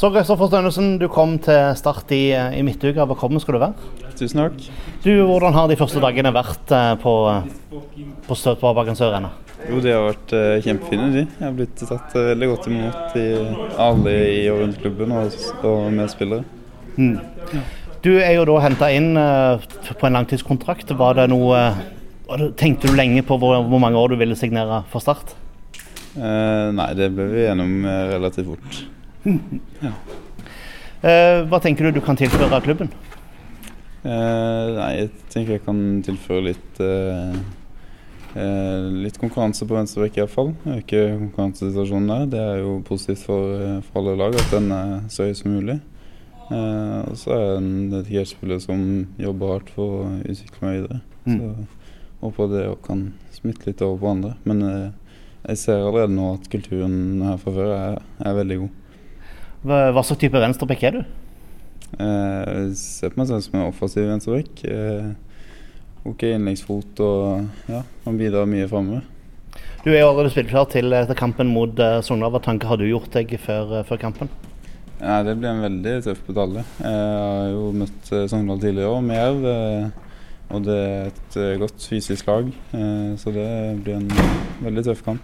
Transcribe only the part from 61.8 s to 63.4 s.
Eh, jeg ser på meg